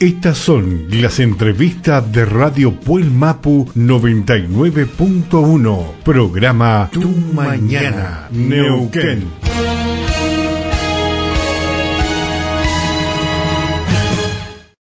Estas 0.00 0.38
son 0.38 0.86
las 0.90 1.18
entrevistas 1.18 2.12
de 2.12 2.24
Radio 2.24 2.72
Puel 2.72 3.10
Mapu 3.10 3.68
99.1, 3.74 5.94
programa 6.04 6.88
Tu 6.92 7.08
Mañana, 7.34 8.28
Neuquén. 8.30 9.47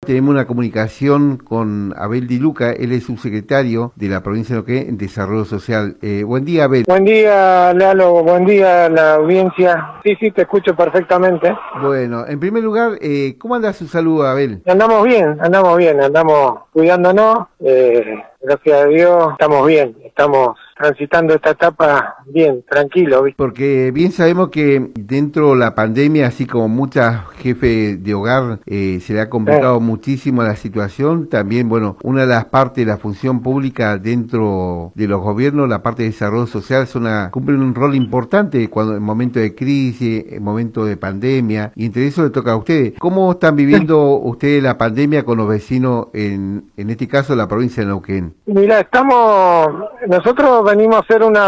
Tenemos 0.05 0.31
una 0.31 0.45
comunicación 0.45 1.37
con 1.37 1.93
Abel 1.97 2.27
Di 2.27 2.37
Luca, 2.37 2.71
él 2.71 2.91
es 2.91 3.05
subsecretario 3.05 3.93
de 3.95 4.09
la 4.09 4.21
provincia 4.21 4.55
de 4.55 4.61
Neuquén 4.61 4.89
en 4.89 4.97
Desarrollo 4.97 5.45
Social. 5.45 5.95
Eh, 6.01 6.23
buen 6.23 6.43
día, 6.43 6.65
Abel. 6.65 6.83
Buen 6.85 7.05
día, 7.05 7.73
Lalo, 7.73 8.21
buen 8.21 8.45
día 8.45 8.89
la 8.89 9.15
audiencia. 9.15 9.93
Sí, 10.03 10.15
sí, 10.19 10.31
te 10.31 10.41
escucho 10.41 10.75
perfectamente. 10.75 11.55
Bueno, 11.81 12.25
en 12.27 12.37
primer 12.39 12.63
lugar, 12.63 12.97
eh, 12.99 13.37
¿cómo 13.39 13.55
anda 13.55 13.71
su 13.71 13.87
salud, 13.87 14.25
Abel? 14.25 14.61
Andamos 14.65 15.03
bien, 15.03 15.37
andamos 15.39 15.77
bien, 15.77 16.01
andamos 16.01 16.63
cuidándonos. 16.73 17.47
Eh, 17.61 18.03
gracias 18.43 18.81
a 18.81 18.85
Dios, 18.85 19.31
estamos 19.31 19.67
bien, 19.67 19.95
estamos 20.03 20.57
transitando 20.75 21.33
esta 21.33 21.51
etapa 21.51 22.15
bien, 22.25 22.63
tranquilo. 22.69 23.23
Porque 23.37 23.91
bien 23.91 24.11
sabemos 24.11 24.49
que 24.49 24.91
dentro 24.95 25.51
de 25.51 25.57
la 25.57 25.75
pandemia, 25.75 26.27
así 26.27 26.45
como 26.45 26.67
muchas 26.67 27.25
jefes 27.37 28.03
de 28.03 28.13
hogar, 28.13 28.59
eh, 28.65 28.99
se 29.01 29.13
le 29.13 29.21
ha 29.21 29.29
complicado 29.29 29.79
muchísimo 29.79 30.43
la 30.43 30.55
situación. 30.55 31.29
También, 31.29 31.69
bueno, 31.69 31.97
una 32.03 32.21
de 32.21 32.27
las 32.27 32.45
partes 32.45 32.85
de 32.85 32.91
la 32.91 32.97
función 32.97 33.41
pública 33.41 33.97
dentro 33.97 34.91
de 34.95 35.07
los 35.07 35.21
gobiernos, 35.21 35.69
la 35.69 35.83
parte 35.83 36.03
de 36.03 36.09
desarrollo 36.09 36.47
social, 36.47 36.87
son 36.87 37.03
cumplen 37.31 37.61
un 37.61 37.75
rol 37.75 37.95
importante 37.95 38.69
cuando 38.69 38.95
en 38.95 39.03
momentos 39.03 39.41
de 39.41 39.55
crisis, 39.55 40.25
en 40.29 40.43
momentos 40.43 40.87
de 40.87 40.97
pandemia, 40.97 41.71
y 41.75 41.85
entre 41.85 42.07
eso 42.07 42.23
le 42.23 42.29
toca 42.29 42.53
a 42.53 42.57
ustedes. 42.57 42.93
¿Cómo 42.99 43.31
están 43.31 43.55
viviendo 43.55 44.17
ustedes 44.23 44.63
la 44.63 44.77
pandemia 44.77 45.23
con 45.23 45.37
los 45.37 45.47
vecinos, 45.47 46.07
en, 46.13 46.71
en 46.77 46.89
este 46.89 47.07
caso, 47.07 47.35
la 47.35 47.47
provincia 47.47 47.83
de 47.83 47.87
Neuquén? 47.87 48.32
Mira, 48.45 48.81
estamos, 48.81 49.67
nosotros 50.07 50.63
venimos 50.65 50.97
a 50.97 50.99
hacer 50.99 51.23
una, 51.23 51.47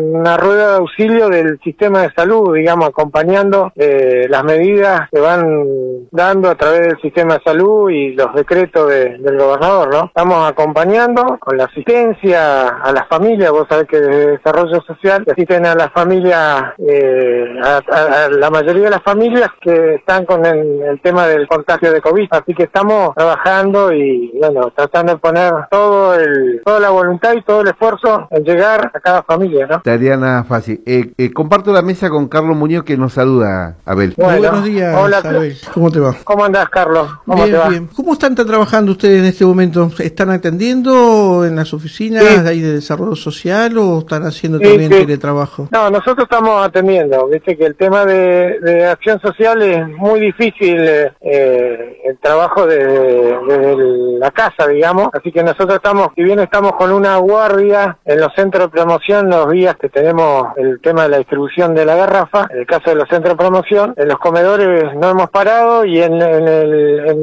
una 0.00 0.36
rueda 0.36 0.70
de 0.70 0.76
auxilio 0.78 1.28
del 1.28 1.58
sistema 1.62 2.02
de 2.02 2.12
salud, 2.12 2.54
digamos, 2.54 2.88
acompañando 2.88 3.72
eh, 3.76 4.26
las 4.28 4.42
medidas 4.44 5.08
que 5.10 5.20
van 5.20 6.08
dando 6.10 6.48
a 6.48 6.54
través 6.54 6.80
del 6.88 7.00
sistema 7.00 7.34
de 7.34 7.42
salud 7.44 7.90
y 7.90 8.14
los 8.14 8.34
decretos 8.34 8.88
del 8.88 9.38
gobernador, 9.38 9.92
¿no? 9.92 10.04
Estamos 10.06 10.48
acompañando 10.50 11.38
con 11.38 11.56
la 11.56 11.64
asistencia 11.64 12.68
a 12.68 12.92
las 12.92 13.06
familias, 13.08 13.50
vos 13.50 13.66
sabés 13.68 13.86
que 13.86 14.00
de 14.00 14.26
desarrollo 14.32 14.80
social 14.82 15.24
asisten 15.30 15.66
a 15.66 15.74
las 15.74 15.92
familias, 15.92 16.72
eh, 16.78 17.44
a, 17.62 18.28
la 18.30 18.50
mayoría 18.50 18.84
de 18.84 18.90
las 18.90 19.02
familias 19.02 19.50
que 19.60 19.96
están 19.96 20.24
con 20.24 20.46
el, 20.46 20.80
el 20.82 21.00
tema 21.00 21.26
del 21.26 21.46
contagio 21.46 21.92
de 21.92 22.00
COVID, 22.00 22.28
así 22.30 22.54
que 22.54 22.64
estamos 22.64 23.14
trabajando 23.14 23.92
y, 23.92 24.32
bueno, 24.38 24.72
tratando 24.74 25.12
de 25.12 25.18
poner 25.18 25.52
todo 25.70 25.79
el, 26.14 26.60
toda 26.64 26.80
la 26.80 26.90
voluntad 26.90 27.34
y 27.34 27.42
todo 27.42 27.60
el 27.62 27.68
esfuerzo 27.68 28.28
en 28.30 28.44
llegar 28.44 28.90
a 28.92 29.00
cada 29.00 29.22
familia, 29.22 29.66
¿no? 29.66 29.80
Tarea 29.80 30.16
nada 30.16 30.44
fácil. 30.44 30.82
Eh, 30.86 31.12
eh, 31.16 31.32
comparto 31.32 31.72
la 31.72 31.82
mesa 31.82 32.10
con 32.10 32.28
Carlos 32.28 32.56
Muñoz 32.56 32.84
que 32.84 32.96
nos 32.96 33.12
saluda, 33.12 33.76
Abel. 33.84 34.14
buenos 34.16 34.64
días, 34.64 34.94
hola, 34.96 35.18
Abel. 35.18 35.56
¿Cómo 35.72 35.90
te 35.90 36.00
va? 36.00 36.14
¿Cómo 36.24 36.44
andás, 36.44 36.68
Carlos? 36.68 37.08
¿Cómo 37.24 37.44
bien, 37.44 37.60
bien. 37.68 37.88
¿Cómo 37.94 38.12
están 38.12 38.34
trabajando 38.34 38.92
ustedes 38.92 39.20
en 39.20 39.26
este 39.26 39.44
momento? 39.44 39.90
¿Están 39.98 40.30
atendiendo 40.30 41.44
en 41.44 41.56
las 41.56 41.72
oficinas 41.74 42.24
ahí 42.46 42.60
de 42.60 42.74
desarrollo 42.74 43.16
social 43.16 43.76
o 43.78 44.00
están 44.00 44.24
haciendo 44.24 44.58
también 44.58 44.90
teletrabajo? 44.90 45.68
No, 45.70 45.90
nosotros 45.90 46.24
estamos 46.30 46.66
atendiendo. 46.66 47.26
Viste 47.28 47.56
que 47.56 47.66
el 47.66 47.76
tema 47.76 48.04
de, 48.04 48.58
de 48.60 48.86
acción 48.86 49.20
social 49.20 49.62
es 49.62 49.88
muy 49.88 50.20
difícil, 50.20 50.78
eh, 51.20 52.00
el 52.04 52.18
trabajo 52.18 52.66
de, 52.66 54.18
la 54.18 54.30
casa, 54.30 54.66
digamos. 54.68 55.08
Así 55.12 55.32
que 55.32 55.42
nosotros 55.42 55.69
estamos, 55.74 56.08
si 56.14 56.22
bien 56.22 56.38
estamos 56.40 56.72
con 56.72 56.92
una 56.92 57.16
guardia 57.18 57.98
en 58.04 58.20
los 58.20 58.32
centros 58.34 58.64
de 58.64 58.68
promoción, 58.70 59.30
los 59.30 59.50
días 59.50 59.76
que 59.76 59.88
tenemos 59.88 60.48
el 60.56 60.80
tema 60.80 61.04
de 61.04 61.10
la 61.10 61.18
distribución 61.18 61.74
de 61.74 61.84
la 61.84 61.96
garrafa, 61.96 62.46
en 62.50 62.60
el 62.60 62.66
caso 62.66 62.90
de 62.90 62.96
los 62.96 63.08
centros 63.08 63.34
de 63.34 63.36
promoción, 63.36 63.94
en 63.96 64.08
los 64.08 64.18
comedores 64.18 64.94
no 64.96 65.10
hemos 65.10 65.30
parado 65.30 65.84
y 65.84 66.00
en, 66.00 66.18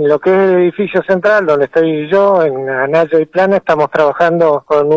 lo 0.07 0.19
que 0.19 0.29
es 0.29 0.49
el 0.49 0.55
edificio 0.61 1.03
central, 1.03 1.45
donde 1.45 1.65
estoy 1.65 2.09
yo, 2.09 2.43
en 2.43 2.69
Anaya 2.69 3.19
y 3.19 3.25
Plana, 3.25 3.57
estamos 3.57 3.89
trabajando 3.91 4.63
con 4.65 4.87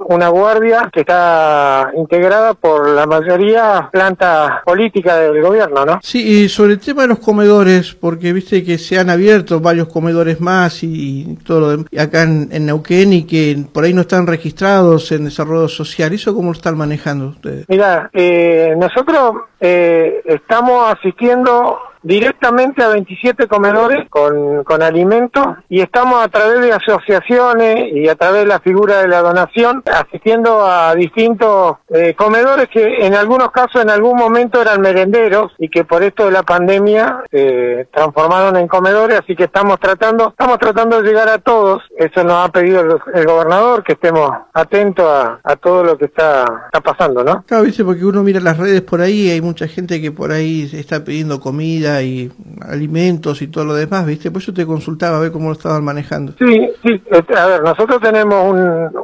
una 0.00 0.28
guardia 0.28 0.90
que 0.92 1.00
está 1.00 1.90
integrada 1.96 2.54
por 2.54 2.88
la 2.88 3.06
mayoría 3.06 3.88
planta 3.92 4.62
política 4.64 5.16
del 5.16 5.40
gobierno, 5.40 5.84
¿no? 5.84 6.00
Sí, 6.02 6.44
y 6.44 6.48
sobre 6.48 6.74
el 6.74 6.80
tema 6.80 7.02
de 7.02 7.08
los 7.08 7.18
comedores, 7.18 7.94
porque 7.94 8.32
viste 8.32 8.64
que 8.64 8.78
se 8.78 8.98
han 8.98 9.10
abierto 9.10 9.60
varios 9.60 9.88
comedores 9.88 10.40
más 10.40 10.82
y, 10.82 11.38
todo 11.46 11.60
lo 11.60 11.70
demás, 11.70 11.86
acá 11.98 12.22
en, 12.22 12.48
en 12.52 12.66
Neuquén 12.66 12.79
y 12.88 13.22
que 13.24 13.56
por 13.72 13.84
ahí 13.84 13.92
no 13.92 14.02
están 14.02 14.26
registrados 14.26 15.12
en 15.12 15.24
desarrollo 15.24 15.68
social. 15.68 16.12
¿Eso 16.12 16.34
cómo 16.34 16.48
lo 16.48 16.52
están 16.52 16.76
manejando 16.76 17.28
ustedes? 17.28 17.66
Mira, 17.68 18.10
eh, 18.12 18.74
nosotros 18.76 19.36
eh, 19.60 20.22
estamos 20.24 20.92
asistiendo 20.92 21.78
directamente 22.02 22.82
a 22.82 22.88
27 22.88 23.46
comedores 23.46 24.08
con, 24.08 24.64
con 24.64 24.82
alimentos 24.82 25.46
y 25.68 25.80
estamos 25.80 26.24
a 26.24 26.28
través 26.28 26.60
de 26.60 26.72
asociaciones 26.72 27.92
y 27.92 28.08
a 28.08 28.14
través 28.14 28.42
de 28.42 28.46
la 28.46 28.60
figura 28.60 29.02
de 29.02 29.08
la 29.08 29.20
donación 29.20 29.82
asistiendo 29.86 30.64
a 30.64 30.94
distintos 30.94 31.76
eh, 31.88 32.14
comedores 32.16 32.68
que 32.72 33.06
en 33.06 33.14
algunos 33.14 33.50
casos 33.50 33.82
en 33.82 33.90
algún 33.90 34.16
momento 34.16 34.62
eran 34.62 34.80
merenderos 34.80 35.52
y 35.58 35.68
que 35.68 35.84
por 35.84 36.02
esto 36.02 36.26
de 36.26 36.32
la 36.32 36.42
pandemia 36.42 37.22
se 37.30 37.88
transformaron 37.92 38.56
en 38.56 38.66
comedores 38.66 39.20
así 39.20 39.36
que 39.36 39.44
estamos 39.44 39.78
tratando 39.78 40.30
estamos 40.30 40.58
tratando 40.58 41.02
de 41.02 41.08
llegar 41.08 41.28
a 41.28 41.38
todos 41.38 41.82
eso 41.98 42.24
nos 42.24 42.48
ha 42.48 42.52
pedido 42.52 43.00
el, 43.14 43.26
gobernador 43.26 43.84
que 43.84 43.92
estemos 43.92 44.30
atentos 44.54 45.06
a, 45.06 45.40
a, 45.44 45.56
todo 45.56 45.84
lo 45.84 45.98
que 45.98 46.06
está, 46.06 46.44
está 46.66 46.80
pasando 46.80 47.22
¿no? 47.22 47.44
Claro, 47.46 47.64
dice 47.64 47.84
porque 47.84 48.04
uno 48.04 48.22
mira 48.22 48.40
las 48.40 48.56
redes 48.56 48.80
por 48.80 49.00
ahí 49.02 49.30
hay 49.30 49.40
mucha 49.40 49.68
gente 49.68 50.00
que 50.00 50.10
por 50.10 50.32
ahí 50.32 50.68
está 50.72 51.04
pidiendo 51.04 51.40
comida 51.40 51.89
y 52.02 52.30
alimentos 52.60 53.42
y 53.42 53.48
todo 53.48 53.64
lo 53.64 53.74
demás, 53.74 54.06
¿viste? 54.06 54.30
Por 54.30 54.42
eso 54.42 54.52
te 54.52 54.66
consultaba 54.66 55.18
a 55.18 55.20
ver 55.20 55.32
cómo 55.32 55.48
lo 55.48 55.52
estaban 55.52 55.84
manejando. 55.84 56.32
Sí, 56.38 56.70
sí, 56.82 57.02
este, 57.10 57.38
a 57.38 57.46
ver, 57.46 57.62
nosotros 57.62 58.00
tenemos 58.00 58.54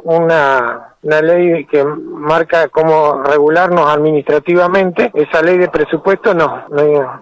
una, 0.03 0.95
una 1.03 1.21
ley 1.21 1.65
que 1.65 1.83
marca 1.83 2.67
cómo 2.69 3.23
regularnos 3.23 3.89
administrativamente. 3.89 5.11
Esa 5.13 5.41
ley 5.41 5.57
de 5.57 5.69
presupuesto 5.69 6.33
nos, 6.33 6.69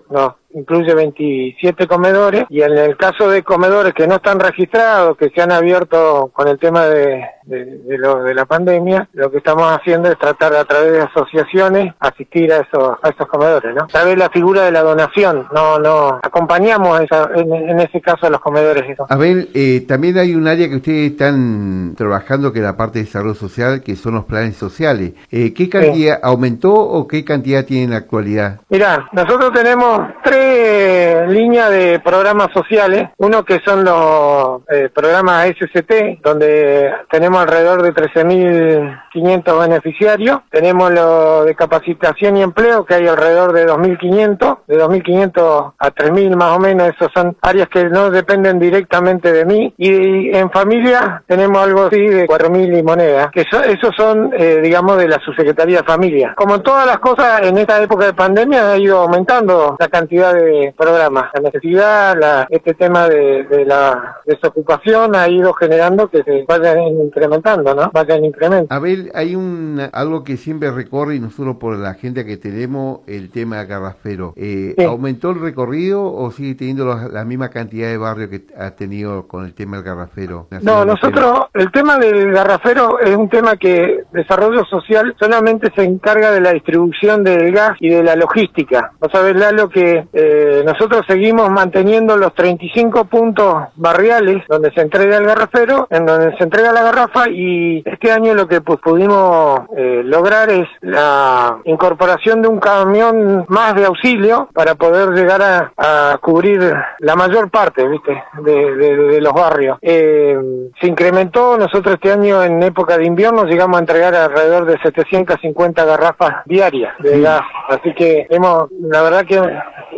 nos, 0.09 0.33
incluye 0.55 0.93
27 0.93 1.85
comedores 1.85 2.45
y 2.49 2.61
en 2.61 2.77
el 2.77 2.95
caso 2.95 3.29
de 3.29 3.43
comedores 3.43 3.93
que 3.93 4.07
no 4.07 4.15
están 4.15 4.39
registrados, 4.39 5.17
que 5.17 5.29
se 5.29 5.41
han 5.41 5.51
abierto 5.51 6.31
con 6.33 6.47
el 6.47 6.57
tema 6.57 6.85
de, 6.85 7.25
de, 7.45 8.33
la 8.33 8.45
pandemia, 8.45 9.07
lo 9.13 9.29
que 9.29 9.37
estamos 9.37 9.65
haciendo 9.71 10.09
es 10.09 10.17
tratar 10.17 10.55
a 10.55 10.65
través 10.65 10.93
de 10.93 11.01
asociaciones 11.01 11.93
asistir 11.99 12.51
a 12.51 12.57
esos, 12.57 12.97
a 13.01 13.09
esos 13.09 13.27
comedores, 13.27 13.75
¿no? 13.75 13.87
A 13.93 14.15
la 14.15 14.29
figura 14.29 14.63
de 14.63 14.71
la 14.71 14.81
donación, 14.81 15.47
no, 15.53 15.77
no, 15.79 16.19
acompañamos 16.23 17.01
en, 17.01 17.79
ese 17.79 17.99
caso 18.01 18.27
a 18.27 18.29
los 18.29 18.39
comedores. 18.39 18.89
Eso. 18.89 19.05
Abel, 19.09 19.49
eh, 19.53 19.83
también 19.87 20.17
hay 20.17 20.35
un 20.35 20.47
área 20.47 20.69
que 20.69 20.75
ustedes 20.75 21.11
están 21.11 21.95
trabajando 21.97 22.53
que 22.53 22.59
es 22.59 22.65
la 22.65 22.77
parte 22.77 22.99
de 22.99 23.05
desarrollo 23.05 23.35
social, 23.35 23.64
que 23.83 23.95
son 23.95 24.15
los 24.15 24.25
planes 24.25 24.57
sociales. 24.57 25.13
Eh, 25.31 25.53
¿Qué 25.53 25.69
cantidad 25.69 26.19
aumentó 26.21 26.73
o 26.73 27.07
qué 27.07 27.23
cantidad 27.23 27.65
tiene 27.65 27.83
en 27.85 27.89
la 27.91 27.97
actualidad? 27.97 28.59
Mira, 28.69 29.07
nosotros 29.11 29.51
tenemos 29.53 30.01
tres 30.23 31.14
línea 31.29 31.69
de 31.69 31.99
programas 31.99 32.49
sociales, 32.53 33.09
uno 33.17 33.43
que 33.43 33.59
son 33.65 33.83
los 33.83 34.61
eh, 34.69 34.89
programas 34.93 35.47
SCT, 35.47 36.21
donde 36.23 36.91
tenemos 37.09 37.41
alrededor 37.41 37.81
de 37.81 37.93
13.500 37.93 39.59
beneficiarios, 39.59 40.41
tenemos 40.49 40.91
lo 40.91 41.45
de 41.45 41.55
capacitación 41.55 42.37
y 42.37 42.43
empleo, 42.43 42.85
que 42.85 42.95
hay 42.95 43.07
alrededor 43.07 43.53
de 43.53 43.67
2.500, 43.67 44.59
de 44.67 44.77
2.500 44.77 45.73
a 45.77 45.91
3.000 45.91 46.35
más 46.35 46.57
o 46.57 46.59
menos, 46.59 46.89
esos 46.89 47.11
son 47.13 47.35
áreas 47.41 47.67
que 47.69 47.85
no 47.85 48.09
dependen 48.09 48.59
directamente 48.59 49.31
de 49.31 49.45
mí, 49.45 49.73
y, 49.77 50.35
en 50.35 50.51
familia 50.51 51.23
tenemos 51.27 51.63
algo 51.63 51.85
así 51.85 51.99
de 51.99 52.27
4.000 52.27 52.79
y 52.79 52.83
moneda, 52.83 53.31
que 53.31 53.41
esos 53.41 53.95
son, 53.95 54.31
eh, 54.37 54.59
digamos, 54.61 54.97
de 54.97 55.07
la 55.07 55.19
subsecretaría 55.19 55.79
de 55.79 55.83
familia. 55.83 56.33
Como 56.35 56.55
en 56.55 56.63
todas 56.63 56.85
las 56.85 56.99
cosas, 56.99 57.41
en 57.43 57.57
esta 57.57 57.81
época 57.81 58.05
de 58.05 58.13
pandemia 58.13 58.71
ha 58.71 58.77
ido 58.77 58.99
aumentando 58.99 59.75
la 59.79 59.87
cantidad 59.87 60.33
de 60.33 60.73
programas. 60.77 61.14
La 61.33 61.41
necesidad, 61.41 62.15
la, 62.19 62.47
este 62.49 62.73
tema 62.73 63.07
de, 63.07 63.65
la 63.65 64.17
desocupación 64.25 65.15
ha 65.15 65.27
ido 65.29 65.53
generando 65.53 66.09
que 66.09 66.23
se 66.23 66.45
vayan 66.47 66.79
incrementando, 66.79 67.73
¿no? 67.73 67.91
Vayan 67.93 68.25
incrementando. 68.25 68.73
Abel, 68.73 69.11
hay 69.13 69.35
un 69.35 69.81
algo 69.91 70.23
que 70.23 70.37
siempre 70.37 70.71
recorre 70.71 71.15
y 71.15 71.19
nosotros 71.19 71.57
por 71.57 71.77
la 71.77 71.93
gente 71.93 72.25
que 72.25 72.37
tenemos, 72.37 72.99
el 73.07 73.29
tema 73.29 73.59
de 73.59 73.65
Garrafero. 73.65 74.33
Eh, 74.35 74.75
¿Aumentó 74.87 75.31
el 75.31 75.39
recorrido 75.39 76.13
o 76.13 76.31
sigue 76.31 76.55
teniendo 76.55 76.85
la 76.85 77.25
misma 77.25 77.49
cantidad 77.49 77.87
de 77.87 77.97
barrios 77.97 78.29
que 78.29 78.43
ha 78.57 78.71
tenido 78.71 79.27
con 79.27 79.45
el 79.45 79.53
tema 79.53 79.77
del 79.77 79.85
Garrafero? 79.85 80.47
No, 80.61 80.85
nosotros, 80.85 81.45
el 81.53 81.71
tema 81.71 81.97
del 81.97 82.31
Garrafero 82.31 82.99
es 82.99 83.15
un 83.15 83.29
tema 83.29 83.57
que 83.57 84.03
Desarrollo 84.11 84.65
Social 84.65 85.15
solamente 85.19 85.71
se 85.75 85.83
encarga 85.83 86.31
de 86.31 86.41
la 86.41 86.53
distribución 86.53 87.23
del 87.23 87.51
gas 87.51 87.73
y 87.79 87.89
de 87.89 88.03
la 88.03 88.15
logística. 88.15 88.91
Vos 88.99 89.11
sabés, 89.11 89.35
Lalo, 89.35 89.69
que 89.69 90.07
eh, 90.13 90.63
nosotros 90.65 91.04
seguimos 91.07 91.49
manteniendo 91.49 92.17
los 92.17 92.33
35 92.33 93.05
puntos 93.05 93.63
barriales 93.75 94.43
donde 94.47 94.71
se 94.71 94.81
entrega 94.81 95.17
el 95.17 95.25
garrafero, 95.25 95.87
en 95.89 96.05
donde 96.05 96.35
se 96.37 96.43
entrega 96.43 96.71
la 96.71 96.83
garrafa 96.83 97.29
y 97.29 97.83
este 97.85 98.11
año 98.11 98.33
lo 98.33 98.47
que 98.47 98.61
pues, 98.61 98.79
pudimos 98.79 99.61
eh, 99.77 100.01
lograr 100.03 100.49
es 100.49 100.67
la 100.81 101.57
incorporación 101.65 102.41
de 102.41 102.47
un 102.47 102.59
camión 102.59 103.45
más 103.47 103.75
de 103.75 103.85
auxilio 103.85 104.49
para 104.53 104.75
poder 104.75 105.09
llegar 105.09 105.41
a, 105.41 106.17
cubrir 106.21 106.73
la 106.99 107.15
mayor 107.15 107.49
parte, 107.49 107.87
¿viste? 107.87 108.23
De, 108.41 109.19
los 109.21 109.33
barrios. 109.33 109.77
Eh, 109.81 110.37
se 110.79 110.87
incrementó, 110.87 111.57
nosotros 111.57 111.95
este 111.95 112.11
año 112.11 112.43
en 112.43 112.61
época 112.63 112.97
de 112.97 113.05
invierno 113.05 113.45
llegamos 113.45 113.77
a 113.77 113.79
entregar 113.81 114.15
alrededor 114.15 114.65
de 114.65 114.77
750 114.79 115.85
garrafas 115.85 116.45
diarias 116.45 116.93
de 116.99 117.21
gas, 117.21 117.41
así 117.69 117.93
que 117.93 118.27
hemos, 118.29 118.69
la 118.79 119.01
verdad 119.01 119.25
que 119.25 119.39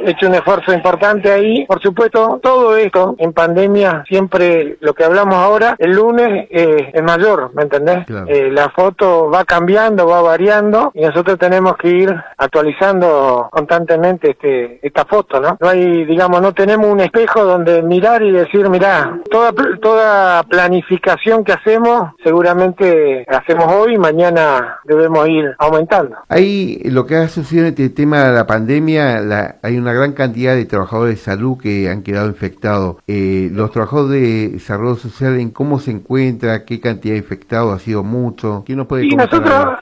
hecho 0.05 0.27
un 0.27 0.35
esfuerzo 0.35 0.73
importante 0.73 1.31
ahí. 1.31 1.65
Por 1.65 1.81
supuesto, 1.81 2.39
todo 2.41 2.75
esto 2.77 3.15
en 3.17 3.33
pandemia, 3.33 4.03
siempre 4.07 4.77
lo 4.79 4.93
que 4.93 5.03
hablamos 5.03 5.35
ahora, 5.35 5.75
el 5.77 5.91
lunes 5.91 6.47
eh, 6.49 6.91
es 6.93 7.03
mayor, 7.03 7.51
¿me 7.53 7.63
entendés? 7.63 8.05
Eh, 8.27 8.49
la 8.51 8.69
foto 8.69 9.29
va 9.29 9.45
cambiando, 9.45 10.07
va 10.07 10.21
variando 10.21 10.91
y 10.93 11.01
nosotros 11.01 11.37
tenemos 11.37 11.77
que 11.77 11.89
ir 11.89 12.15
actualizando 12.37 13.49
constantemente 13.51 14.31
este, 14.31 14.79
esta 14.85 15.05
foto, 15.05 15.39
¿no? 15.39 15.57
No 15.59 15.69
hay, 15.69 16.05
digamos, 16.05 16.41
no 16.41 16.53
tenemos 16.53 16.87
un 16.87 16.99
espejo 16.99 17.43
donde 17.43 17.81
mirar 17.81 18.23
y 18.23 18.31
decir, 18.31 18.69
mira, 18.69 19.19
toda, 19.29 19.53
toda 19.81 20.43
planificación 20.43 21.43
que 21.43 21.53
hacemos, 21.53 22.11
seguramente 22.23 23.25
hacemos 23.27 23.71
hoy, 23.73 23.97
mañana 23.97 24.79
debemos 24.85 25.27
ir 25.29 25.55
aumentando. 25.57 26.17
Ahí 26.29 26.79
lo 26.85 27.05
que 27.05 27.15
ha 27.15 27.27
sucedido 27.27 27.67
en 27.67 27.73
este 27.73 27.89
tema 27.89 28.23
de 28.25 28.33
la 28.33 28.47
pandemia, 28.47 29.19
la, 29.21 29.55
hay 29.61 29.77
una 29.77 29.93
gran 29.97 30.13
cantidad 30.13 30.55
de 30.55 30.65
trabajadores 30.65 31.15
de 31.15 31.21
salud 31.21 31.57
que 31.57 31.89
han 31.89 32.03
quedado 32.03 32.27
infectados. 32.27 32.97
Eh, 33.07 33.49
los 33.51 33.71
trabajadores 33.71 34.11
de 34.11 34.49
desarrollo 34.49 34.95
social, 34.95 35.39
¿en 35.39 35.51
cómo 35.51 35.79
se 35.79 35.91
encuentra? 35.91 36.65
¿Qué 36.65 36.79
cantidad 36.79 37.13
de 37.13 37.19
infectados? 37.19 37.75
¿Ha 37.75 37.79
sido 37.79 38.03
mucho? 38.03 38.63
¿Quién 38.65 38.77
nos 38.77 38.87
puede 38.87 39.05
y 39.05 39.09
nosotros, 39.09 39.79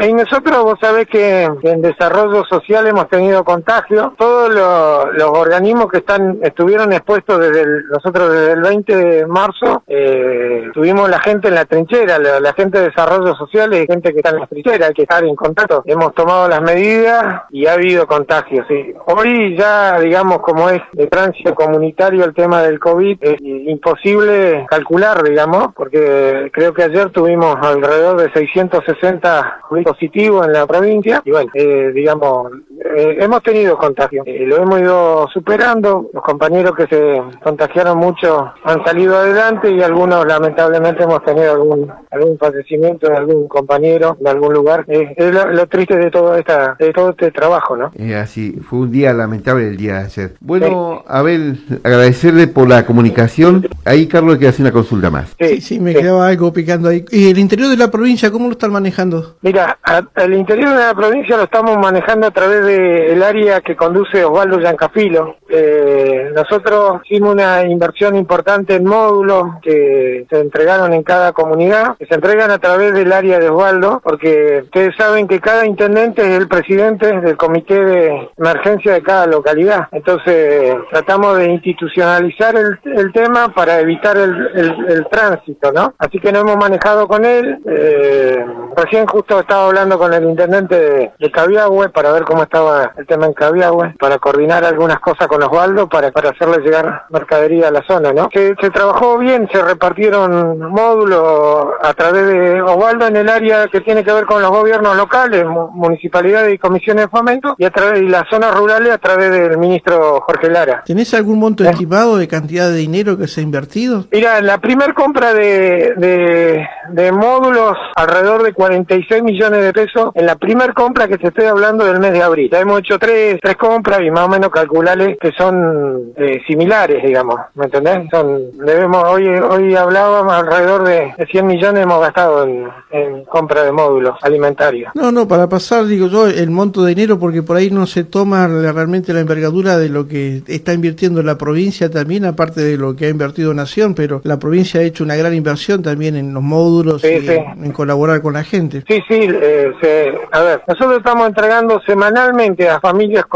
y 0.00 0.12
nosotros, 0.12 0.64
vos 0.64 0.78
sabés 0.80 1.06
que 1.06 1.44
en 1.44 1.82
desarrollo 1.82 2.44
social 2.44 2.86
hemos 2.86 3.08
tenido 3.08 3.44
contagio. 3.44 4.14
Todos 4.44 5.14
los, 5.16 5.30
organismos 5.30 5.90
que 5.90 5.98
están 5.98 6.38
estuvieron 6.42 6.92
expuestos 6.92 7.38
desde 7.38 7.64
nosotros 7.90 8.30
desde 8.30 8.52
el 8.52 8.60
20 8.60 8.96
de 8.96 9.26
marzo, 9.26 9.82
eh, 9.86 10.68
tuvimos 10.74 11.08
la 11.08 11.18
gente 11.20 11.48
en 11.48 11.54
la 11.54 11.64
trinchera, 11.64 12.18
la, 12.18 12.52
gente 12.52 12.78
de 12.78 12.90
desarrollo 12.90 13.34
social 13.36 13.72
y 13.72 13.86
gente 13.86 14.12
que 14.12 14.18
está 14.18 14.30
en 14.30 14.40
la 14.40 14.46
trinchera, 14.46 14.88
hay 14.88 14.92
que 14.92 15.02
estar 15.02 15.24
en 15.24 15.34
contacto. 15.34 15.82
Hemos 15.86 16.14
tomado 16.14 16.46
las 16.46 16.60
medidas 16.60 17.44
y 17.52 17.64
ha 17.64 17.72
habido 17.72 18.06
contagios. 18.06 18.66
Sí. 18.68 18.92
Hoy 19.06 19.56
ya, 19.56 19.98
digamos, 19.98 20.40
como 20.40 20.68
es 20.68 20.82
de 20.92 21.06
tránsito 21.06 21.54
comunitario 21.54 22.24
el 22.26 22.34
tema 22.34 22.60
del 22.60 22.78
COVID, 22.78 23.16
es 23.22 23.40
imposible 23.40 24.66
calcular, 24.68 25.22
digamos, 25.22 25.68
porque 25.74 26.50
creo 26.52 26.74
que 26.74 26.82
ayer 26.82 27.08
tuvimos 27.08 27.56
alrededor 27.62 28.20
de 28.20 28.30
660 28.30 29.60
positivo 29.82 30.44
en 30.44 30.52
la 30.52 30.66
provincia 30.66 31.22
y 31.24 31.30
bueno, 31.30 31.50
eh, 31.54 31.90
digamos, 31.92 32.52
eh, 32.96 33.16
hemos 33.20 33.42
tenido 33.42 33.76
contagios, 33.76 34.24
eh, 34.34 34.46
lo 34.46 34.56
hemos 34.56 34.80
ido 34.80 35.28
superando, 35.32 36.10
los 36.12 36.22
compañeros 36.22 36.72
que 36.76 36.86
se 36.86 37.22
contagiaron 37.42 37.98
mucho 37.98 38.52
han 38.64 38.84
salido 38.84 39.16
adelante 39.16 39.70
y 39.70 39.82
algunos 39.82 40.26
lamentablemente 40.26 41.04
hemos 41.04 41.24
tenido 41.24 41.52
algún 41.52 41.92
algún 42.10 42.38
fallecimiento 42.38 43.08
de 43.08 43.16
algún 43.16 43.48
compañero 43.48 44.16
de 44.20 44.30
algún 44.30 44.52
lugar. 44.52 44.84
es 44.88 45.34
lo, 45.34 45.66
triste 45.66 45.96
de 45.96 46.10
todo 46.10 46.34
esta 46.36 46.76
de 46.78 46.92
todo 46.92 47.10
este 47.10 47.30
trabajo, 47.30 47.76
¿no? 47.76 47.90
así, 48.16 48.52
fue 48.68 48.80
un 48.80 48.90
día 48.90 49.12
lamentable 49.12 49.68
el 49.68 49.76
día 49.76 49.94
de 49.94 50.04
ayer. 50.04 50.32
Bueno, 50.40 51.02
Abel, 51.06 51.58
agradecerle 51.82 52.46
por 52.46 52.68
la 52.68 52.86
comunicación. 52.86 53.66
Ahí 53.84 54.06
Carlos 54.06 54.38
que 54.38 54.48
hace 54.48 54.62
una 54.62 54.72
consulta 54.72 55.10
más. 55.10 55.34
Sí, 55.38 55.60
sí, 55.60 55.80
me 55.80 55.94
quedaba 55.94 56.28
algo 56.28 56.52
picando 56.52 56.88
ahí. 56.88 57.04
¿Y 57.10 57.30
el 57.30 57.38
interior 57.38 57.68
de 57.68 57.76
la 57.76 57.90
provincia 57.90 58.30
cómo 58.30 58.46
lo 58.46 58.52
están 58.52 58.72
manejando? 58.72 59.36
Mira, 59.42 59.78
el 60.16 60.34
interior 60.34 60.70
de 60.70 60.84
la 60.84 60.94
provincia 60.94 61.36
lo 61.36 61.44
estamos 61.44 61.76
manejando 61.78 62.26
a 62.26 62.30
través 62.30 62.64
del 62.64 63.22
área 63.22 63.60
que 63.60 63.76
conduce 63.76 64.23
Osvaldo 64.24 64.60
Yancafilo. 64.60 65.36
Eh, 65.48 66.30
nosotros 66.34 67.02
hicimos 67.04 67.34
una 67.34 67.62
inversión 67.62 68.16
importante 68.16 68.74
en 68.76 68.84
módulos 68.84 69.60
que 69.62 70.26
se 70.28 70.40
entregaron 70.40 70.92
en 70.92 71.02
cada 71.02 71.32
comunidad, 71.32 71.96
que 71.96 72.06
se 72.06 72.14
entregan 72.14 72.50
a 72.50 72.58
través 72.58 72.92
del 72.94 73.12
área 73.12 73.38
de 73.38 73.50
Osvaldo, 73.50 74.00
porque 74.02 74.62
ustedes 74.64 74.96
saben 74.96 75.28
que 75.28 75.40
cada 75.40 75.66
intendente 75.66 76.22
es 76.22 76.38
el 76.38 76.48
presidente 76.48 77.20
del 77.20 77.36
comité 77.36 77.82
de 77.84 78.30
emergencia 78.36 78.94
de 78.94 79.02
cada 79.02 79.26
localidad. 79.26 79.88
Entonces 79.92 80.74
tratamos 80.90 81.38
de 81.38 81.50
institucionalizar 81.50 82.54
el, 82.56 83.12
tema 83.12 83.48
para 83.54 83.80
evitar 83.80 84.16
el, 84.16 85.06
tránsito, 85.10 85.70
¿no? 85.72 85.94
Así 85.98 86.18
que 86.18 86.32
nos 86.32 86.42
hemos 86.42 86.56
manejado 86.56 87.06
con 87.06 87.24
él. 87.24 87.58
Eh, 87.66 88.44
recién 88.76 89.06
justo 89.06 89.38
estaba 89.38 89.66
hablando 89.66 89.98
con 89.98 90.12
el 90.12 90.24
intendente 90.24 90.80
de, 90.80 91.12
de 91.18 91.30
Cabiagüe 91.30 91.90
para 91.90 92.12
ver 92.12 92.24
cómo 92.24 92.42
estaba 92.42 92.92
el 92.96 93.06
tema 93.06 93.26
en 93.26 93.34
Cabiagüe, 93.34 93.94
coordinar 94.18 94.64
algunas 94.64 94.98
cosas 95.00 95.26
con 95.26 95.42
Osvaldo 95.42 95.88
para, 95.88 96.10
para 96.10 96.30
hacerle 96.30 96.58
llegar 96.58 97.04
mercadería 97.10 97.68
a 97.68 97.70
la 97.70 97.82
zona, 97.86 98.12
¿no? 98.12 98.28
Se, 98.32 98.54
se 98.60 98.70
trabajó 98.70 99.18
bien, 99.18 99.48
se 99.52 99.62
repartieron 99.62 100.58
módulos 100.58 101.66
a 101.82 101.92
través 101.94 102.26
de 102.26 102.62
Osvaldo 102.62 103.06
en 103.06 103.16
el 103.16 103.28
área 103.28 103.66
que 103.68 103.80
tiene 103.80 104.04
que 104.04 104.12
ver 104.12 104.26
con 104.26 104.42
los 104.42 104.50
gobiernos 104.50 104.96
locales, 104.96 105.44
municipalidades 105.44 106.54
y 106.54 106.58
comisiones 106.58 107.04
de 107.04 107.08
fomento, 107.08 107.54
y 107.58 107.64
a 107.64 107.70
través 107.70 108.00
de 108.00 108.08
las 108.08 108.24
zonas 108.30 108.54
rurales 108.54 108.92
a 108.92 108.98
través 108.98 109.30
del 109.30 109.58
ministro 109.58 110.20
Jorge 110.20 110.50
Lara. 110.50 110.82
¿Tenés 110.84 111.12
algún 111.14 111.38
monto 111.38 111.64
estimado 111.64 112.16
de 112.16 112.28
cantidad 112.28 112.68
de 112.68 112.76
dinero 112.76 113.16
que 113.16 113.26
se 113.26 113.40
ha 113.40 113.42
invertido? 113.42 114.04
Mira, 114.10 114.40
la 114.40 114.58
primer 114.58 114.94
compra 114.94 115.32
de, 115.34 115.94
de, 115.96 116.66
de 116.90 117.12
módulos, 117.12 117.76
alrededor 117.96 118.42
de 118.42 118.52
46 118.52 119.22
millones 119.22 119.62
de 119.62 119.72
pesos, 119.72 120.10
en 120.14 120.26
la 120.26 120.36
primer 120.36 120.74
compra 120.74 121.08
que 121.08 121.18
te 121.18 121.28
estoy 121.28 121.46
hablando 121.46 121.84
del 121.84 122.00
mes 122.00 122.12
de 122.12 122.22
abril. 122.22 122.48
Ya 122.50 122.60
hemos 122.60 122.80
hecho 122.80 122.98
tres, 122.98 123.38
tres 123.42 123.56
compras 123.56 124.00
y 124.04 124.10
más 124.10 124.26
o 124.26 124.28
menos 124.28 124.50
calculales 124.50 125.16
que 125.20 125.32
son 125.32 126.12
eh, 126.16 126.40
similares, 126.46 127.02
digamos, 127.02 127.40
¿me 127.54 127.64
entendés? 127.66 128.08
Son, 128.10 128.56
debemos, 128.58 129.04
hoy, 129.04 129.26
hoy 129.28 129.74
hablábamos 129.74 130.32
alrededor 130.32 130.84
de, 130.84 131.14
100 131.30 131.46
millones 131.46 131.82
hemos 131.82 132.00
gastado 132.00 132.44
en, 132.44 133.24
compra 133.24 133.64
de 133.64 133.72
módulos 133.72 134.16
alimentarios. 134.22 134.92
No, 134.94 135.10
no, 135.10 135.26
para 135.26 135.48
pasar, 135.48 135.86
digo 135.86 136.06
yo, 136.06 136.26
el 136.28 136.50
monto 136.50 136.84
de 136.84 136.94
dinero, 136.94 137.18
porque 137.18 137.42
por 137.42 137.56
ahí 137.56 137.70
no 137.70 137.86
se 137.86 138.04
toma 138.04 138.46
realmente 138.46 139.12
la 139.12 139.20
envergadura 139.20 139.76
de 139.76 139.88
lo 139.88 140.06
que 140.06 140.42
está 140.46 140.72
invirtiendo 140.72 141.22
la 141.22 141.36
provincia 141.36 141.90
también, 141.90 142.24
aparte 142.24 142.60
de 142.60 142.76
lo 142.76 142.94
que 142.94 143.06
ha 143.06 143.08
invertido 143.08 143.52
Nación, 143.54 143.94
pero 143.94 144.20
la 144.24 144.38
provincia 144.38 144.80
ha 144.80 144.84
hecho 144.84 145.04
una 145.04 145.16
gran 145.16 145.34
inversión 145.34 145.82
también 145.82 146.16
en 146.16 146.32
los 146.32 146.42
módulos 146.42 147.02
y 147.04 147.08
En, 147.08 147.72
colaborar 147.72 148.22
con 148.22 148.34
la 148.34 148.44
gente. 148.44 148.84
Sí, 148.86 149.00
sí, 149.08 149.28
eh, 149.28 150.14
a 150.30 150.40
ver, 150.40 150.62
nosotros 150.66 150.98
estamos 150.98 151.26
entregando 151.26 151.80
semanalmente 151.86 152.68
a 152.68 152.80
familias 152.80 153.26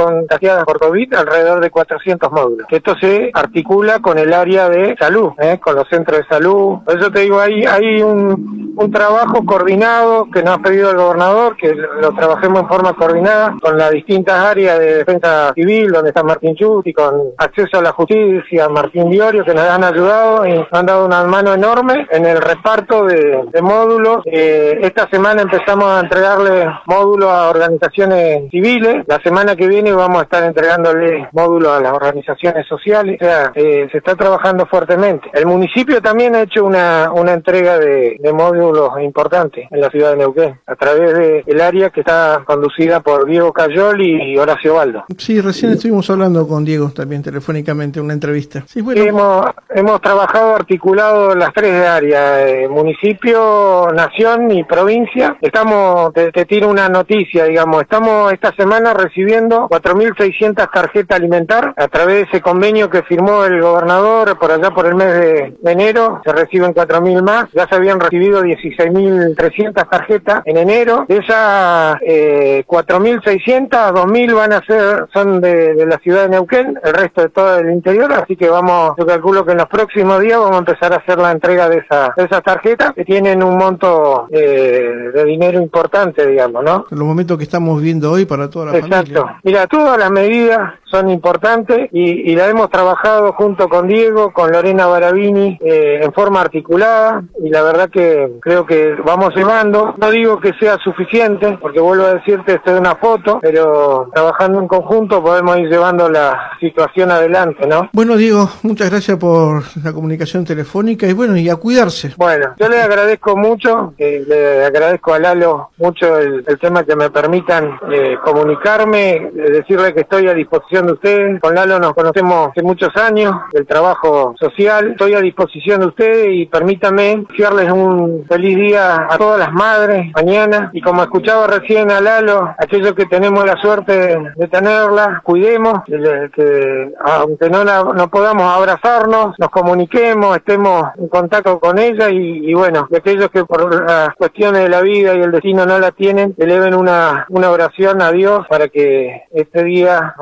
por 0.65 0.79
COVID 0.79 1.15
alrededor 1.15 1.61
de 1.61 1.71
400 1.71 2.31
módulos. 2.31 2.67
Esto 2.71 2.95
se 3.01 3.31
articula 3.33 4.01
con 4.01 4.19
el 4.19 4.33
área 4.33 4.69
de 4.69 4.97
salud, 4.99 5.33
¿eh? 5.39 5.59
con 5.59 5.75
los 5.75 5.89
centros 5.89 6.19
de 6.19 6.27
salud. 6.27 6.79
Por 6.85 6.99
eso 6.99 7.11
te 7.11 7.21
digo, 7.21 7.41
hay, 7.41 7.65
hay 7.65 8.03
un, 8.03 8.68
un 8.79 8.91
trabajo 8.91 9.45
coordinado 9.45 10.29
que 10.31 10.43
nos 10.43 10.59
ha 10.59 10.63
pedido 10.63 10.91
el 10.91 10.97
gobernador, 10.97 11.57
que 11.57 11.75
lo 11.75 12.13
trabajemos 12.13 12.63
en 12.63 12.69
forma 12.69 12.93
coordinada 12.95 13.57
con 13.61 13.77
las 13.77 13.91
distintas 13.91 14.39
áreas 14.39 14.79
de 14.79 14.99
defensa 14.99 15.53
civil, 15.55 15.91
donde 15.91 16.11
está 16.11 16.23
Martín 16.23 16.55
Chuti, 16.55 16.93
con 16.93 17.33
acceso 17.37 17.79
a 17.79 17.83
la 17.83 17.93
justicia, 17.93 18.69
Martín 18.69 19.11
Diorio, 19.11 19.45
que 19.45 19.55
nos 19.55 19.65
han 19.65 19.83
ayudado 19.83 20.47
y 20.47 20.53
nos 20.53 20.69
han 20.73 20.87
dado 20.87 21.07
una 21.07 21.25
mano 21.25 21.55
enorme 21.55 22.07
en 22.11 22.27
el 22.27 22.41
reparto 22.41 23.05
de, 23.05 23.49
módulos. 23.63 24.23
Eh, 24.27 24.79
esta 24.83 25.09
semana 25.11 25.43
empezamos 25.43 25.85
a 25.91 26.01
entregarle 26.01 26.67
módulos 26.87 27.29
a 27.29 27.51
organizaciones 27.51 28.49
civiles. 28.51 29.05
La 29.07 29.19
semana 29.21 29.57
que 29.57 29.67
viene 29.67 29.93
vamos 29.93 30.21
a 30.21 30.23
estar 30.23 30.45
entregándole 30.45 31.29
módulos 31.33 31.73
a 31.73 31.81
las 31.81 31.93
organizaciones 31.93 32.67
sociales. 32.67 33.19
O 33.21 33.25
sea, 33.25 33.53
eh, 33.55 33.89
se 33.91 33.99
está 33.99 34.15
trabajando 34.15 34.67
fuertemente. 34.67 35.29
El 35.33 35.47
municipio 35.47 36.01
también 36.01 36.37
ha 36.37 36.43
hecho 36.43 36.65
una, 36.65 37.11
una 37.13 37.33
entrega 37.33 37.79
de, 37.79 38.19
módulos 38.33 38.68
importantes 39.03 39.67
en 39.71 39.81
la 39.81 39.91
ciudad 39.91 40.11
de 40.11 40.17
Neuquén 40.19 40.59
a 40.67 40.77
través 40.77 41.15
del 41.15 41.43
el 41.47 41.61
área 41.61 41.91
que 41.91 42.01
está 42.01 42.43
conducida 42.45 43.01
por 43.01 43.27
Diego 43.27 43.53
Cayol 43.53 44.01
y 44.01 44.37
Horacio 44.37 44.75
Baldo. 44.75 45.05
Sí, 45.17 45.41
recién 45.41 45.73
estuvimos 45.73 46.09
hablando 46.11 46.47
con 46.47 46.65
Diego 46.65 46.91
también 46.91 47.23
telefónicamente, 47.23 48.01
una 48.01 48.13
entrevista. 48.13 48.63
Sí, 48.67 48.81
bueno. 48.81 49.03
hemos, 49.03 49.47
hemos 49.71 50.01
trabajado 50.01 50.55
articulado 50.55 51.35
las 51.35 51.53
tres 51.53 51.87
áreas, 51.87 52.49
eh, 52.49 52.69
municipio, 52.69 53.89
nación 53.95 54.51
y 54.51 54.65
provincia. 54.65 55.37
Estamos, 55.41 56.13
te, 56.13 56.33
te 56.33 56.45
tiro 56.45 56.69
una 56.69 56.89
noticia, 56.89 57.45
digamos, 57.45 57.83
estamos 57.83 58.33
esta 58.33 58.55
semana 58.55 58.95
recibiendo 58.95 59.69
4.600 59.69 60.71
tarjetas 60.73 61.19
alimentar 61.19 61.75
a 61.77 61.89
través 61.89 62.17
de 62.17 62.23
ese 62.23 62.41
convenio 62.41 62.91
que 62.91 63.03
firmó 63.03 63.45
el 63.45 63.61
gobernador 63.61 64.39
por 64.39 64.51
allá 64.51 64.71
por 64.71 64.87
el 64.87 64.95
mes 64.95 65.13
de 65.61 65.73
enero, 65.73 66.21
se 66.25 66.33
reciben 66.33 66.75
4.000 66.75 67.23
más, 67.23 67.49
ya 67.53 67.67
se 67.69 67.75
habían 67.75 68.01
recibido 68.01 68.43
16.300 68.59 69.89
tarjetas 69.89 70.43
en 70.45 70.57
enero, 70.57 71.05
de 71.09 71.19
esas 71.19 71.99
eh, 72.03 72.65
4.600, 72.67 73.69
2.000 73.69 74.35
van 74.35 74.53
a 74.53 74.65
ser, 74.65 75.07
son 75.13 75.41
de, 75.41 75.75
de, 75.75 75.87
la 75.87 75.99
ciudad 75.99 76.23
de 76.25 76.31
Neuquén, 76.31 76.79
el 76.83 76.95
resto 76.95 77.23
de 77.23 77.29
todo 77.31 77.59
el 77.59 77.71
interior, 77.71 78.13
así 78.13 78.37
que 78.37 78.49
vamos, 78.49 78.93
yo 78.99 79.07
calculo 79.07 79.45
que 79.45 79.53
en 79.53 79.59
los 79.59 79.69
próximos 79.69 80.21
días 80.21 80.39
vamos 80.39 80.57
a 80.57 80.59
empezar 80.59 80.93
a 80.93 80.97
hacer 80.97 81.19
la 81.19 81.33
entrega 81.33 81.69
de, 81.69 81.79
esa, 81.79 82.13
de 82.17 82.25
esas 82.25 82.43
tarjetas 82.43 82.93
que 82.95 83.05
tienen 83.05 83.43
un 83.43 83.57
monto 83.57 84.27
eh, 84.31 85.11
de 85.15 85.25
dinero 85.25 85.61
importante, 85.61 86.27
digamos, 86.27 86.65
¿no? 86.65 86.87
En 86.91 86.99
los 86.99 87.07
momentos 87.07 87.37
que 87.39 87.45
estamos 87.45 87.81
viendo 87.81 88.11
hoy 88.13 88.25
para 88.25 88.49
toda 88.51 88.67
la 88.67 88.79
Exacto. 88.79 88.95
familia. 88.95 89.41
Mira, 89.43 89.67
todas 89.67 89.99
las 89.99 90.11
medidas 90.11 90.75
son 90.91 91.11
importantes 91.11 91.89
y, 91.93 92.31
y 92.31 92.37
la 92.37 92.49
hemos 92.49 92.71
trabajado 92.71 93.33
junto 93.33 93.69
con 93.69 93.87
Diego, 93.89 94.33
con 94.33 94.53
Lorena 94.53 94.87
Barabini, 94.87 95.59
eh, 95.61 96.01
en 96.03 96.13
forma 96.13 96.41
articulada 96.41 97.23
y 97.43 97.51
la 97.51 97.63
verdad 97.63 97.91
que 97.91 98.33
creo 98.41 98.67
que 98.67 98.95
vamos 99.05 99.35
llevando. 99.35 99.95
No 99.99 100.11
digo 100.11 100.41
que 100.41 100.53
sea 100.55 100.77
suficiente, 100.79 101.59
porque 101.61 101.81
vuelvo 101.81 102.05
a 102.05 102.15
decirte, 102.15 102.55
esto 102.55 102.75
es 102.75 102.81
una 102.81 102.97
foto, 102.97 103.39
pero 103.41 104.11
trabajando 104.15 104.61
en 104.61 104.69
conjunto 104.69 105.23
podemos 105.23 105.59
ir 105.59 105.69
llevando 105.69 106.09
la 106.09 106.53
situación 106.61 107.11
adelante, 107.11 107.67
¿no? 107.67 107.89
Bueno, 107.93 108.17
Diego, 108.17 108.49
muchas 108.63 108.91
gracias 108.91 109.17
por 109.19 109.63
la 109.83 109.93
comunicación 109.93 110.45
telefónica 110.45 111.07
y 111.07 111.13
bueno, 111.13 111.37
y 111.37 111.49
a 111.49 111.57
cuidarse. 111.57 112.15
Bueno, 112.17 112.55
yo 112.59 112.69
le 112.69 112.81
agradezco 112.81 113.37
mucho, 113.37 113.95
eh, 113.99 114.25
le 114.27 114.65
agradezco 114.65 115.15
a 115.15 115.19
Lalo 115.19 115.71
mucho 115.77 116.19
el, 116.19 116.45
el 116.47 116.59
tema 116.59 116.85
que 116.85 116.97
me 116.97 117.11
permitan 117.11 117.79
eh, 117.93 118.17
comunicarme, 118.25 119.31
decirle 119.33 119.95
que 119.95 120.01
estoy 120.01 120.29
a 120.29 120.35
disposición 120.35 120.78
de 120.87 120.93
ustedes. 120.93 121.41
Con 121.41 121.55
Lalo 121.55 121.79
nos 121.79 121.95
conocemos 121.95 122.51
hace 122.51 122.63
muchos 122.63 122.95
años 122.97 123.35
del 123.53 123.67
trabajo 123.67 124.35
social. 124.39 124.93
Estoy 124.93 125.15
a 125.15 125.21
disposición 125.21 125.81
de 125.81 125.87
ustedes 125.87 126.29
y 126.31 126.47
permítame 126.47 127.25
desearles 127.31 127.71
un 127.73 128.25
feliz 128.29 128.57
día 128.57 129.07
a 129.09 129.19
todas 129.19 129.39
las 129.39 129.53
madres 129.53 130.13
mañana. 130.15 130.71
Y 130.73 130.81
como 130.81 131.03
escuchaba 131.03 131.47
recién 131.47 131.91
a 131.91 132.01
Lalo, 132.01 132.55
aquellos 132.59 132.93
que 132.93 133.07
tenemos 133.07 133.45
la 133.45 133.57
suerte 133.57 134.19
de 134.35 134.49
tenerla, 134.49 135.21
cuidemos, 135.25 135.85
que, 135.87 136.31
que 136.35 136.93
aunque 137.01 137.51
no, 137.51 137.65
la, 137.65 137.83
no 137.83 138.09
podamos 138.09 138.45
abrazarnos, 138.45 139.35
nos 139.39 139.51
comuniquemos, 139.51 140.37
estemos 140.37 140.89
en 140.97 141.09
contacto 141.09 141.59
con 141.59 141.79
ella 141.79 142.11
y, 142.11 142.51
y 142.51 142.55
bueno, 142.55 142.89
aquellos 142.95 143.31
que 143.31 143.45
por 143.45 143.89
las 143.89 144.15
cuestiones 144.17 144.63
de 144.63 144.69
la 144.69 144.81
vida 144.81 145.15
y 145.15 145.21
el 145.21 145.33
destino 145.33 145.67
no 145.67 145.79
la 145.79 145.93
tienen, 145.93 146.35
eleven 146.39 146.75
una, 146.75 147.27
una 147.31 147.51
oración 147.51 148.03
a 148.03 148.13
Dios 148.13 148.47
para 148.49 148.69
que 148.69 149.25
este 149.33 149.65
día 149.65 150.15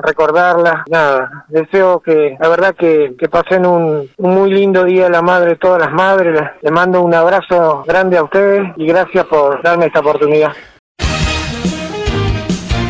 recordarla. 0.46 0.84
Nada, 0.88 1.44
deseo 1.48 2.00
que, 2.00 2.36
la 2.38 2.48
verdad 2.48 2.76
que, 2.76 3.14
que 3.18 3.28
pasen 3.28 3.66
un, 3.66 4.08
un 4.16 4.34
muy 4.34 4.52
lindo 4.52 4.84
día 4.84 5.06
a 5.06 5.10
la 5.10 5.22
madre 5.22 5.50
de 5.50 5.56
todas 5.56 5.80
las 5.80 5.92
madres. 5.92 6.40
Le 6.62 6.70
mando 6.70 7.02
un 7.02 7.14
abrazo 7.14 7.82
grande 7.86 8.18
a 8.18 8.24
ustedes 8.24 8.72
y 8.76 8.86
gracias 8.86 9.24
por 9.26 9.62
darme 9.62 9.86
esta 9.86 10.00
oportunidad. 10.00 10.52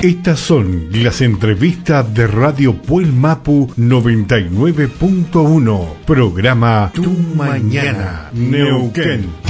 Estas 0.02 0.38
son 0.38 0.88
las 0.92 1.22
entrevistas 1.22 2.14
de 2.14 2.26
Radio 2.26 2.74
Puel 2.74 3.12
Mapu 3.12 3.72
99.1, 3.76 5.94
programa 6.04 6.90
Tu 6.94 7.10
Mañana, 7.34 8.30
Neuquén. 8.34 9.45